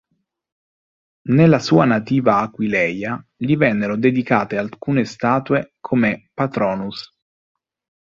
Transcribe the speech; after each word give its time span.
Nella 1.29 1.59
sua 1.59 1.85
nativa 1.85 2.39
Aquileia 2.39 3.23
gli 3.37 3.55
vennero 3.55 3.95
dedicate 3.97 4.57
alcune 4.57 5.05
statue, 5.05 5.73
come 5.79 6.31
"patronus". 6.33 7.07